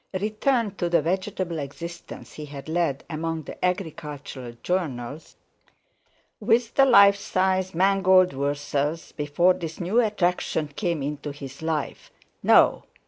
[0.19, 5.35] Return to the vegetable existence he had led among the agricultural journals
[6.39, 12.81] with the life size mangold wurzels, before this new attraction came into his life—no!